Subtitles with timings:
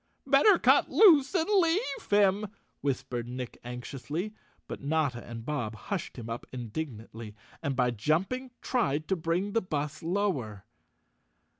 [0.25, 2.47] "Better cut loose and leave him,"
[2.79, 4.33] whispered Nick anxiously,
[4.67, 9.61] but Notta and Bob hushed him up indignantly and by jumping tried to bring the
[9.61, 10.65] bus lower.